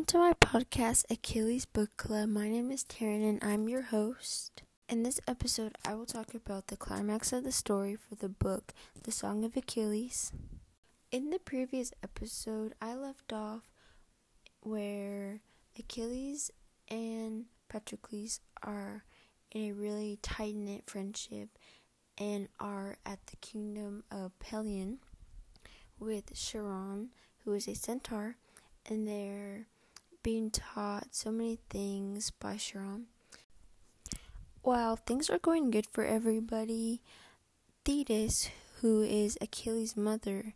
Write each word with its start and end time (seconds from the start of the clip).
Welcome 0.00 0.18
to 0.18 0.18
my 0.18 0.32
podcast, 0.32 1.04
Achilles 1.10 1.66
Book 1.66 1.94
Club. 1.98 2.30
My 2.30 2.48
name 2.48 2.70
is 2.70 2.84
Taryn 2.84 3.22
and 3.22 3.38
I'm 3.44 3.68
your 3.68 3.82
host. 3.82 4.62
In 4.88 5.02
this 5.02 5.20
episode, 5.28 5.76
I 5.84 5.94
will 5.94 6.06
talk 6.06 6.32
about 6.32 6.68
the 6.68 6.78
climax 6.78 7.34
of 7.34 7.44
the 7.44 7.52
story 7.52 7.96
for 7.96 8.14
the 8.14 8.30
book, 8.30 8.72
The 9.02 9.12
Song 9.12 9.44
of 9.44 9.58
Achilles. 9.58 10.32
In 11.12 11.28
the 11.28 11.38
previous 11.38 11.92
episode, 12.02 12.72
I 12.80 12.94
left 12.94 13.30
off 13.34 13.68
where 14.60 15.42
Achilles 15.78 16.50
and 16.88 17.44
Patroclus 17.68 18.40
are 18.62 19.04
in 19.50 19.68
a 19.68 19.72
really 19.72 20.18
tight 20.22 20.54
knit 20.54 20.84
friendship 20.86 21.50
and 22.16 22.48
are 22.58 22.96
at 23.04 23.26
the 23.26 23.36
kingdom 23.36 24.04
of 24.10 24.32
Pelion 24.38 25.00
with 25.98 26.34
Chiron, 26.34 27.10
who 27.44 27.52
is 27.52 27.68
a 27.68 27.74
centaur, 27.74 28.36
and 28.86 29.06
they're 29.06 29.66
being 30.22 30.50
taught 30.50 31.08
so 31.14 31.30
many 31.30 31.58
things 31.68 32.30
by 32.30 32.56
Chiron. 32.56 33.06
While 34.62 34.96
things 34.96 35.30
are 35.30 35.38
going 35.38 35.70
good 35.70 35.86
for 35.86 36.04
everybody, 36.04 37.00
Thetis, 37.84 38.50
who 38.80 39.02
is 39.02 39.38
Achilles' 39.40 39.96
mother, 39.96 40.54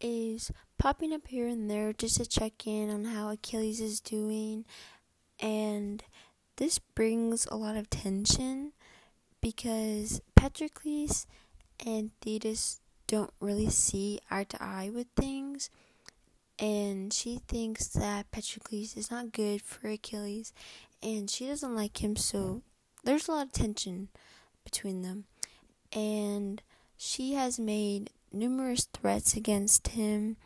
is 0.00 0.50
popping 0.78 1.12
up 1.12 1.28
here 1.28 1.46
and 1.46 1.70
there 1.70 1.92
just 1.92 2.16
to 2.16 2.26
check 2.26 2.66
in 2.66 2.90
on 2.90 3.04
how 3.04 3.30
Achilles 3.30 3.80
is 3.80 4.00
doing, 4.00 4.64
and 5.38 6.02
this 6.56 6.78
brings 6.78 7.46
a 7.46 7.56
lot 7.56 7.76
of 7.76 7.90
tension 7.90 8.72
because 9.42 10.20
Patroclus 10.34 11.26
and 11.84 12.10
Thetis 12.22 12.80
don't 13.06 13.32
really 13.40 13.70
see 13.70 14.20
eye 14.30 14.44
to 14.44 14.62
eye 14.62 14.90
with 14.92 15.06
things. 15.16 15.70
And 16.58 17.12
she 17.12 17.40
thinks 17.48 17.88
that 17.88 18.30
Patroclus 18.30 18.96
is 18.96 19.10
not 19.10 19.32
good 19.32 19.60
for 19.60 19.88
Achilles 19.88 20.54
and 21.02 21.28
she 21.30 21.46
doesn't 21.46 21.74
like 21.74 22.02
him, 22.02 22.16
so 22.16 22.62
there's 23.04 23.28
a 23.28 23.32
lot 23.32 23.46
of 23.46 23.52
tension 23.52 24.08
between 24.64 25.02
them. 25.02 25.24
And 25.92 26.62
she 26.96 27.34
has 27.34 27.58
made 27.58 28.10
numerous 28.32 28.88
threats 28.92 29.36
against 29.36 29.88
him, 29.88 30.36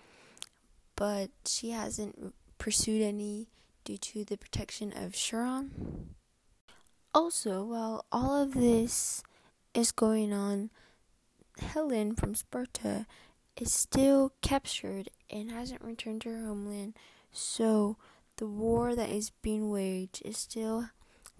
but 0.96 1.30
she 1.46 1.70
hasn't 1.70 2.34
pursued 2.58 3.02
any 3.02 3.48
due 3.84 3.96
to 3.96 4.24
the 4.24 4.36
protection 4.36 4.92
of 4.94 5.14
Chiron. 5.14 6.14
Also, 7.14 7.64
while 7.64 8.04
all 8.12 8.40
of 8.40 8.54
this 8.54 9.22
is 9.74 9.92
going 9.92 10.32
on, 10.32 10.70
Helen 11.58 12.14
from 12.14 12.34
Sparta 12.34 13.06
is 13.60 13.72
still 13.72 14.32
captured 14.40 15.10
and 15.28 15.50
hasn't 15.50 15.82
returned 15.82 16.22
to 16.22 16.30
her 16.30 16.46
homeland. 16.46 16.94
So 17.30 17.96
the 18.36 18.46
war 18.46 18.94
that 18.96 19.10
is 19.10 19.30
being 19.42 19.70
waged 19.70 20.22
is 20.24 20.38
still 20.38 20.88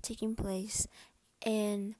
taking 0.03 0.35
place, 0.35 0.87
and 1.45 1.95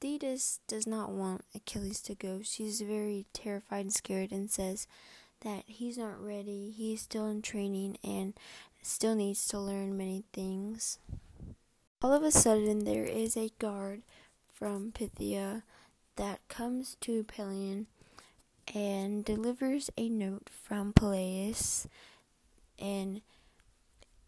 Thetis 0.00 0.60
does 0.68 0.86
not 0.86 1.10
want 1.10 1.44
Achilles 1.54 2.00
to 2.02 2.14
go. 2.14 2.40
She's 2.42 2.80
very 2.80 3.26
terrified 3.32 3.86
and 3.86 3.92
scared 3.92 4.32
and 4.32 4.50
says 4.50 4.86
that 5.40 5.64
he's 5.66 5.98
not 5.98 6.22
ready, 6.24 6.70
he's 6.70 7.02
still 7.02 7.26
in 7.26 7.42
training, 7.42 7.98
and 8.04 8.34
still 8.82 9.14
needs 9.14 9.46
to 9.48 9.58
learn 9.58 9.96
many 9.96 10.24
things. 10.32 10.98
All 12.00 12.12
of 12.12 12.22
a 12.22 12.30
sudden, 12.30 12.84
there 12.84 13.04
is 13.04 13.36
a 13.36 13.50
guard 13.58 14.02
from 14.52 14.92
Phthia 14.92 15.62
that 16.16 16.46
comes 16.48 16.96
to 17.00 17.24
Pelion 17.24 17.86
and 18.72 19.24
delivers 19.24 19.90
a 19.96 20.08
note 20.08 20.48
from 20.48 20.92
Peleus. 20.92 21.86
And 22.78 23.22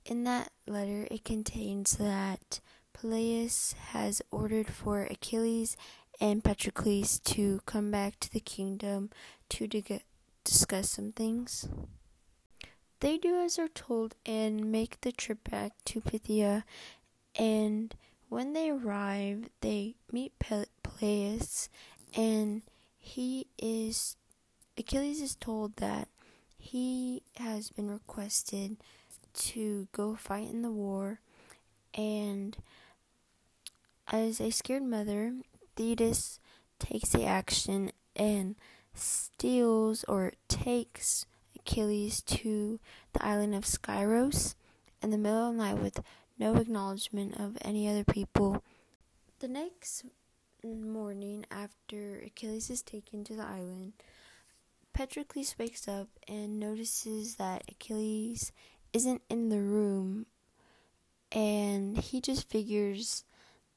in 0.04 0.24
that 0.24 0.50
letter, 0.66 1.06
it 1.10 1.24
contains 1.24 1.96
that 1.96 2.60
Peleus 2.92 3.74
has 3.90 4.22
ordered 4.30 4.68
for 4.68 5.02
Achilles 5.02 5.76
and 6.20 6.42
Patroclus 6.42 7.18
to 7.24 7.60
come 7.66 7.90
back 7.90 8.18
to 8.20 8.32
the 8.32 8.40
kingdom 8.40 9.10
to 9.50 9.68
discuss 10.44 10.90
some 10.90 11.12
things. 11.12 11.68
They 13.00 13.18
do 13.18 13.38
as 13.40 13.56
they're 13.56 13.68
told 13.68 14.14
and 14.24 14.72
make 14.72 15.00
the 15.02 15.12
trip 15.12 15.50
back 15.50 15.72
to 15.86 16.00
Phthia 16.00 16.64
And 17.38 17.94
when 18.28 18.54
they 18.54 18.70
arrive, 18.70 19.50
they 19.60 19.94
meet 20.10 20.32
Peleus, 20.38 21.68
and 22.16 22.62
he 22.98 23.46
is 23.58 24.16
Achilles 24.78 25.20
is 25.20 25.34
told 25.34 25.76
that 25.76 26.08
he 26.58 27.22
has 27.36 27.70
been 27.70 27.90
requested 27.90 28.76
to 29.34 29.88
go 29.92 30.14
fight 30.14 30.48
in 30.50 30.62
the 30.62 30.70
war, 30.70 31.20
and 31.94 32.56
as 34.08 34.40
a 34.40 34.50
scared 34.50 34.82
mother, 34.82 35.34
Thetis 35.76 36.38
takes 36.78 37.10
the 37.10 37.24
action 37.24 37.90
and 38.14 38.56
steals 38.94 40.04
or 40.04 40.32
takes 40.48 41.26
Achilles 41.54 42.22
to 42.22 42.78
the 43.12 43.24
island 43.24 43.54
of 43.54 43.64
Skyros 43.64 44.54
in 45.02 45.10
the 45.10 45.18
middle 45.18 45.50
of 45.50 45.56
the 45.56 45.62
night 45.62 45.78
with 45.82 46.00
no 46.38 46.56
acknowledgement 46.56 47.38
of 47.40 47.58
any 47.62 47.88
other 47.88 48.04
people. 48.04 48.62
The 49.40 49.48
next 49.48 50.04
morning, 50.62 51.44
after 51.50 52.20
Achilles 52.24 52.70
is 52.70 52.82
taken 52.82 53.24
to 53.24 53.34
the 53.34 53.44
island, 53.44 53.94
Patroclus 54.96 55.58
wakes 55.58 55.86
up 55.86 56.08
and 56.26 56.58
notices 56.58 57.36
that 57.36 57.64
Achilles 57.68 58.50
isn't 58.94 59.20
in 59.28 59.50
the 59.50 59.60
room, 59.60 60.24
and 61.30 61.98
he 61.98 62.18
just 62.18 62.48
figures 62.48 63.22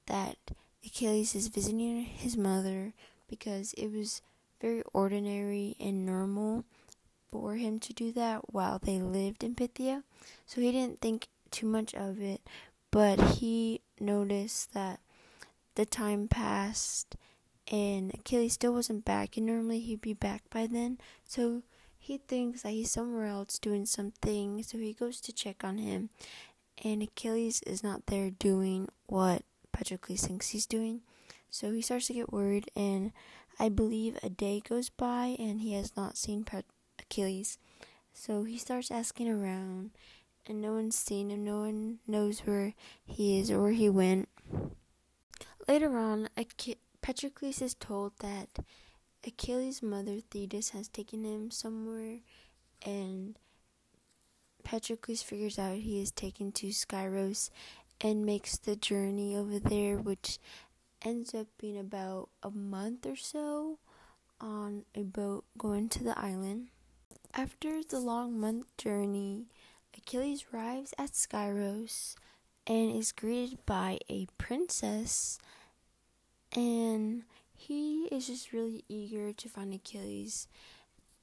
that 0.05 0.37
Achilles 0.85 1.35
is 1.35 1.49
visiting 1.49 2.05
his 2.05 2.37
mother 2.37 2.93
because 3.29 3.73
it 3.73 3.91
was 3.91 4.21
very 4.61 4.81
ordinary 4.93 5.75
and 5.77 6.05
normal 6.05 6.63
for 7.29 7.55
him 7.55 7.81
to 7.81 7.91
do 7.91 8.13
that 8.13 8.53
while 8.53 8.79
they 8.79 8.99
lived 8.99 9.43
in 9.43 9.55
Phthia. 9.55 10.03
So 10.45 10.61
he 10.61 10.71
didn't 10.71 11.01
think 11.01 11.27
too 11.51 11.67
much 11.67 11.93
of 11.93 12.21
it, 12.21 12.39
but 12.91 13.19
he 13.19 13.81
noticed 13.99 14.73
that 14.73 15.01
the 15.75 15.85
time 15.85 16.29
passed 16.29 17.17
and 17.69 18.13
Achilles 18.13 18.53
still 18.53 18.73
wasn't 18.73 19.05
back, 19.05 19.37
and 19.37 19.45
normally 19.45 19.79
he'd 19.79 20.01
be 20.01 20.13
back 20.13 20.43
by 20.49 20.67
then. 20.67 20.97
So 21.25 21.61
he 21.97 22.17
thinks 22.17 22.63
that 22.63 22.71
he's 22.71 22.91
somewhere 22.91 23.25
else 23.25 23.59
doing 23.59 23.85
something, 23.85 24.63
so 24.63 24.77
he 24.77 24.93
goes 24.93 25.21
to 25.21 25.31
check 25.31 25.63
on 25.63 25.77
him, 25.77 26.09
and 26.83 27.03
Achilles 27.03 27.61
is 27.67 27.83
not 27.83 28.07
there 28.07 28.31
doing 28.31 28.89
what 29.05 29.43
Patroclus 29.71 30.25
thinks 30.25 30.49
he's 30.49 30.65
doing. 30.65 31.01
So 31.51 31.71
he 31.71 31.81
starts 31.81 32.07
to 32.07 32.13
get 32.13 32.33
worried, 32.33 32.71
and 32.75 33.11
I 33.59 33.69
believe 33.69 34.17
a 34.23 34.29
day 34.29 34.61
goes 34.67 34.89
by, 34.89 35.35
and 35.37 35.61
he 35.61 35.73
has 35.73 35.95
not 35.95 36.17
seen 36.17 36.45
Achilles. 36.99 37.57
So 38.13 38.43
he 38.43 38.57
starts 38.57 38.91
asking 38.91 39.29
around, 39.29 39.91
and 40.47 40.61
no 40.61 40.73
one's 40.73 40.95
seen 40.95 41.29
him, 41.29 41.43
no 41.43 41.59
one 41.59 41.99
knows 42.07 42.39
where 42.39 42.73
he 43.05 43.39
is 43.39 43.51
or 43.51 43.61
where 43.61 43.71
he 43.71 43.89
went. 43.89 44.29
Later 45.67 45.97
on, 45.97 46.29
Achilles 46.35 46.77
Patroclus 47.09 47.59
is 47.63 47.73
told 47.73 48.11
that 48.19 48.49
Achilles' 49.25 49.81
mother 49.81 50.19
Thetis 50.19 50.69
has 50.69 50.87
taken 50.87 51.23
him 51.23 51.49
somewhere, 51.49 52.19
and 52.85 53.35
Patroclus 54.63 55.23
figures 55.23 55.57
out 55.57 55.77
he 55.77 55.99
is 55.99 56.11
taken 56.11 56.51
to 56.51 56.67
Skyros 56.67 57.49
and 57.99 58.27
makes 58.27 58.59
the 58.59 58.75
journey 58.75 59.35
over 59.35 59.57
there, 59.57 59.97
which 59.97 60.37
ends 61.01 61.33
up 61.33 61.47
being 61.59 61.79
about 61.79 62.29
a 62.43 62.51
month 62.51 63.07
or 63.07 63.15
so 63.15 63.79
on 64.39 64.83
a 64.93 65.01
boat 65.01 65.45
going 65.57 65.89
to 65.89 66.03
the 66.03 66.19
island. 66.19 66.67
After 67.33 67.81
the 67.81 67.99
long 67.99 68.39
month 68.39 68.67
journey, 68.77 69.47
Achilles 69.97 70.45
arrives 70.53 70.93
at 70.99 71.13
Skyros 71.13 72.13
and 72.67 72.95
is 72.95 73.11
greeted 73.11 73.65
by 73.65 73.97
a 74.09 74.27
princess 74.37 75.39
and 76.55 77.23
he 77.55 78.07
is 78.11 78.27
just 78.27 78.53
really 78.53 78.83
eager 78.87 79.33
to 79.33 79.49
find 79.49 79.73
Achilles. 79.73 80.47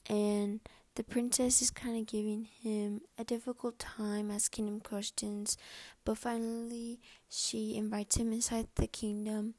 And 0.08 0.61
the 0.94 1.02
princess 1.02 1.61
is 1.61 1.70
kind 1.70 1.99
of 1.99 2.06
giving 2.06 2.44
him 2.62 3.02
a 3.19 3.25
difficult 3.25 3.78
time, 3.78 4.31
asking 4.31 4.69
him 4.69 4.81
questions. 4.81 5.56
But 6.05 6.19
finally, 6.19 7.00
she 7.28 7.76
invites 7.76 8.17
him 8.17 8.32
inside 8.32 8.69
the 8.76 8.87
kingdom 8.87 9.55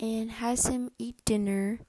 and 0.00 0.30
has 0.32 0.66
him 0.66 0.90
eat 0.98 1.16
dinner. 1.24 1.80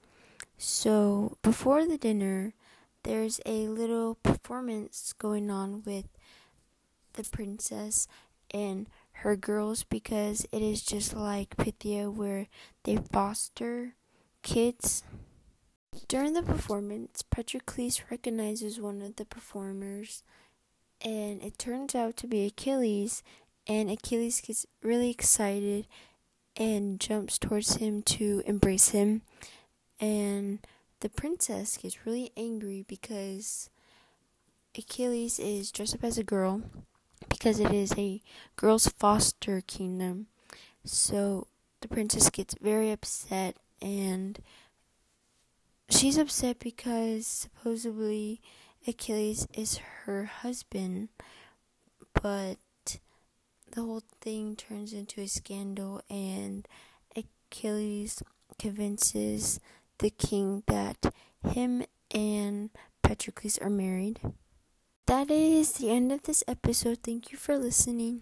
So, 0.56 1.36
before 1.42 1.86
the 1.86 1.98
dinner, 1.98 2.54
there's 3.02 3.40
a 3.46 3.68
little 3.68 4.16
performance 4.16 5.14
going 5.18 5.50
on 5.50 5.82
with 5.84 6.06
the 7.14 7.24
princess, 7.24 8.08
and 8.52 8.88
her 9.22 9.36
girls 9.36 9.84
because 9.84 10.46
it 10.52 10.62
is 10.62 10.82
just 10.82 11.14
like 11.14 11.56
Phthia 11.56 12.12
where 12.12 12.46
they 12.84 12.96
foster 12.96 13.94
kids. 14.42 15.02
During 16.06 16.34
the 16.34 16.42
performance, 16.42 17.22
Patroclus 17.22 18.02
recognizes 18.10 18.80
one 18.80 19.02
of 19.02 19.16
the 19.16 19.24
performers 19.24 20.22
and 21.04 21.42
it 21.42 21.58
turns 21.58 21.94
out 21.94 22.16
to 22.18 22.26
be 22.26 22.44
Achilles, 22.44 23.22
and 23.66 23.90
Achilles 23.90 24.40
gets 24.40 24.66
really 24.82 25.10
excited 25.10 25.86
and 26.56 26.98
jumps 26.98 27.38
towards 27.38 27.76
him 27.76 28.02
to 28.02 28.42
embrace 28.46 28.88
him, 28.88 29.22
and 30.00 30.58
the 31.00 31.08
princess 31.08 31.76
gets 31.76 32.04
really 32.04 32.32
angry 32.36 32.84
because 32.88 33.70
Achilles 34.76 35.38
is 35.38 35.70
dressed 35.70 35.94
up 35.94 36.02
as 36.02 36.18
a 36.18 36.24
girl 36.24 36.62
because 37.28 37.60
it 37.60 37.72
is 37.72 37.92
a 37.96 38.22
girl's 38.56 38.88
foster 38.88 39.62
kingdom. 39.66 40.26
So 40.84 41.46
the 41.80 41.88
princess 41.88 42.30
gets 42.30 42.54
very 42.60 42.90
upset 42.90 43.56
and 43.80 44.38
she's 45.88 46.18
upset 46.18 46.58
because 46.58 47.26
supposedly 47.26 48.40
Achilles 48.86 49.46
is 49.52 49.78
her 50.04 50.24
husband, 50.24 51.08
but 52.14 52.56
the 53.72 53.82
whole 53.82 54.02
thing 54.20 54.56
turns 54.56 54.92
into 54.92 55.20
a 55.20 55.28
scandal 55.28 56.00
and 56.08 56.66
Achilles 57.16 58.22
convinces 58.58 59.60
the 59.98 60.10
king 60.10 60.62
that 60.66 61.12
him 61.52 61.84
and 62.12 62.70
Patroclus 63.02 63.60
are 63.60 63.70
married. 63.70 64.20
That 65.08 65.30
is 65.30 65.72
the 65.72 65.88
end 65.88 66.12
of 66.12 66.24
this 66.24 66.44
episode. 66.46 66.98
Thank 67.02 67.32
you 67.32 67.38
for 67.38 67.56
listening. 67.56 68.20